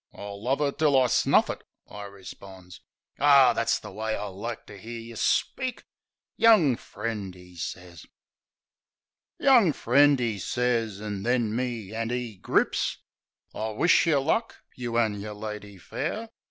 "I'll 0.15 0.41
love 0.43 0.61
'er 0.61 0.71
till 0.71 0.99
I 0.99 1.05
snuflE 1.05 1.51
it," 1.57 1.63
I 1.87 2.05
responds. 2.05 2.79
"Ah, 3.19 3.53
that's 3.53 3.77
the 3.77 3.91
way 3.91 4.15
I 4.15 4.25
likes 4.29 4.63
to 4.65 4.73
'ear 4.73 4.99
yeh 4.99 5.15
speak. 5.15 5.83
Young 6.37 6.75
friend," 6.75 7.35
'e 7.35 7.55
sez. 7.55 8.07
"Young 9.37 9.71
friend," 9.73 10.19
'e 10.19 10.39
sez— 10.39 10.99
an' 11.01 11.21
then 11.21 11.55
me 11.55 11.93
'and 11.93 12.11
'e 12.11 12.35
grips— 12.37 12.97
"I 13.53 13.69
wish't 13.73 14.07
yeh 14.07 14.17
luck, 14.17 14.63
you 14.75 14.97
an' 14.97 15.21
yer 15.21 15.33
lady 15.33 15.77
fair. 15.77 16.31